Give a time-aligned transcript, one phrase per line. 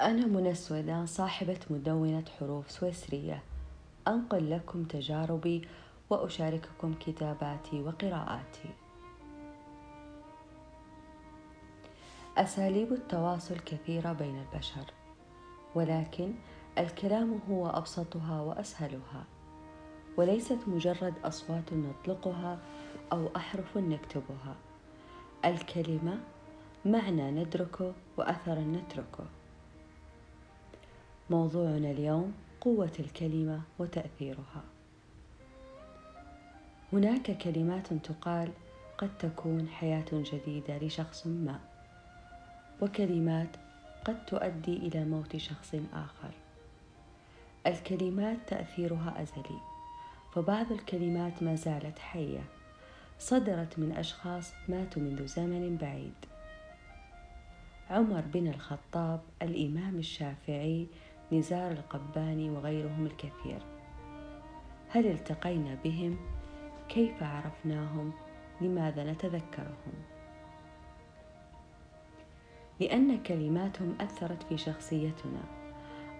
[0.00, 3.42] أنا منى سويدان صاحبة مدونة حروف سويسرية.
[4.08, 5.68] أنقل لكم تجاربي
[6.10, 8.68] وأشارككم كتاباتي وقراءاتي.
[12.36, 14.84] أساليب التواصل كثيرة بين البشر
[15.74, 16.34] ولكن
[16.78, 19.24] الكلام هو أبسطها وأسهلها
[20.16, 22.58] وليست مجرد أصوات نطلقها
[23.12, 24.56] أو أحرف نكتبها.
[25.44, 26.20] الكلمة
[26.84, 29.24] معنى ندركه وأثرا نتركه.
[31.34, 34.62] موضوعنا اليوم قوة الكلمة وتأثيرها.
[36.92, 38.50] هناك كلمات تقال
[38.98, 41.60] قد تكون حياة جديدة لشخص ما
[42.82, 43.48] وكلمات
[44.04, 46.30] قد تؤدي إلى موت شخص آخر.
[47.66, 49.58] الكلمات تأثيرها أزلي
[50.34, 52.44] فبعض الكلمات ما زالت حية
[53.18, 56.14] صدرت من أشخاص ماتوا منذ زمن بعيد.
[57.90, 60.86] عمر بن الخطاب الإمام الشافعي
[61.32, 63.62] نزار القباني وغيرهم الكثير.
[64.88, 66.16] هل التقينا بهم؟
[66.88, 68.12] كيف عرفناهم؟
[68.60, 69.94] لماذا نتذكرهم؟
[72.80, 75.40] لأن كلماتهم أثرت في شخصيتنا.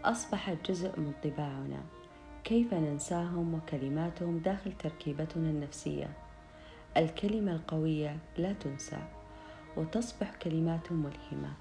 [0.05, 1.83] اصبحت جزء من طباعنا.
[2.45, 6.11] كيف ننساهم وكلماتهم داخل تركيبتنا النفسية؟
[6.97, 8.99] الكلمة القوية لا تنسى
[9.77, 11.53] وتصبح كلماتهم ملهمة.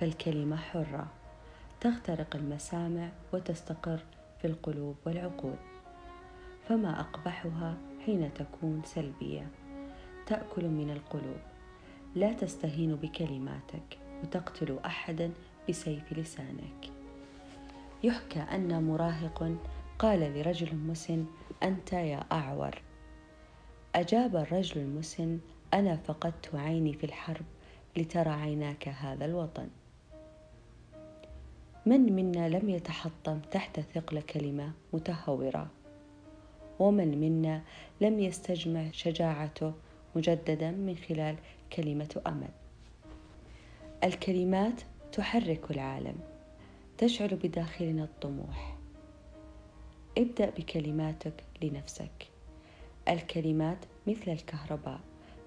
[0.00, 1.19] فالكلمة حرة.
[1.80, 4.00] تخترق المسامع وتستقر
[4.38, 5.56] في القلوب والعقول
[6.68, 9.48] فما أقبحها حين تكون سلبية.
[10.26, 11.40] تأكل من القلوب.
[12.14, 15.30] لا تستهين بكلماتك وتقتل احدا
[15.68, 16.90] بسيف لسانك.
[18.02, 19.56] يحكى أن مراهق
[19.98, 21.26] قال لرجل مسن
[21.62, 22.82] أنت يا أعور.
[23.94, 25.38] أجاب الرجل المسن
[25.74, 27.46] أنا فقدت عيني في الحرب
[27.96, 29.68] لترى عيناك هذا الوطن.
[31.86, 35.70] من منا لم يتحطم تحت ثقل كلمة متهورة؟
[36.78, 37.62] ومن منا
[38.00, 39.72] لم يستجمع شجاعته
[40.16, 41.36] مجددا من خلال
[41.72, 42.48] كلمة أمل؟
[44.04, 44.80] الكلمات
[45.12, 46.16] تحرك العالم
[46.98, 48.76] تشعل بداخلنا الطموح.
[50.18, 52.28] ابدأ بكلماتك لنفسك.
[53.08, 55.00] الكلمات مثل الكهرباء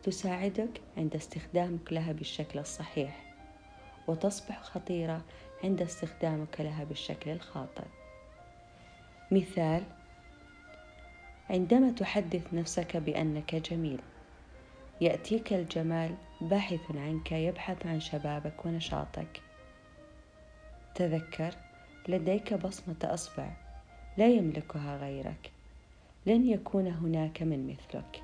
[0.04, 3.23] تساعدك عند استخدامك لها بالشكل الصحيح.
[4.08, 5.22] وتصبح خطيرة
[5.64, 7.86] عند استخدامك لها بالشكل الخاطئ.
[9.32, 9.84] مثال
[11.50, 14.00] عندما تحدث نفسك بأنك جميل
[15.02, 19.42] يأتيك الجمال باحث عنك يبحث عن شبابك ونشاطك.
[20.96, 21.56] تذكر
[22.08, 23.50] لديك بصمة أصبع
[24.18, 25.52] لا يملكها غيرك
[26.26, 28.24] لن يكون هناك من مثلك.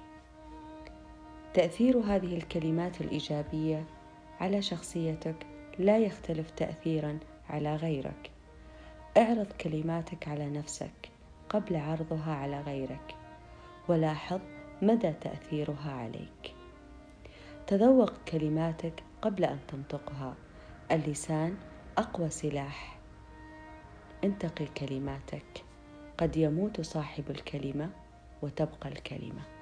[1.53, 3.85] تأثير هذه الكلمات الإيجابية
[4.39, 5.35] على شخصيتك
[5.79, 7.19] لا يختلف تاثيرا
[7.49, 8.31] على غيرك.
[9.17, 11.09] اعرض كلماتك على نفسك
[11.49, 13.15] قبل عرضها على غيرك
[13.87, 14.39] ولاحظ
[14.81, 16.55] مدى تأثيرها عليك.
[17.67, 20.35] تذوق كلماتك قبل أن تنطقها.
[20.91, 21.57] اللسان
[21.97, 22.99] أقوى سلاح.
[24.23, 25.63] انتقي كلماتك.
[26.17, 27.89] قد يموت صاحب الكلمة
[28.41, 29.58] وتبقى الكلمة.